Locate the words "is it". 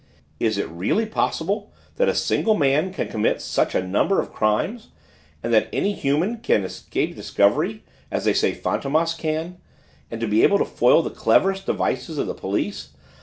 0.39-0.67